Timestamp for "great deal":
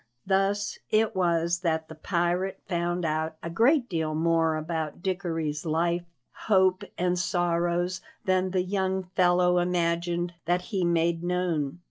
3.51-4.15